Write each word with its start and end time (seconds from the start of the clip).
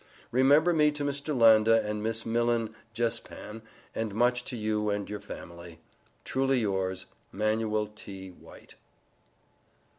Remember 0.31 0.73
me 0.73 0.89
to 0.93 1.05
Mr. 1.05 1.31
Landa 1.39 1.85
and 1.85 2.01
Miss 2.01 2.25
Millen 2.25 2.73
Jespan, 2.91 3.61
and 3.93 4.15
much 4.15 4.43
to 4.45 4.57
you 4.57 4.89
and 4.89 5.07
your 5.07 5.19
family. 5.19 5.79
Truly 6.25 6.59
Yours, 6.61 7.05
MANUAL 7.31 7.85
T. 7.93 8.29
WHITE. 8.31 8.73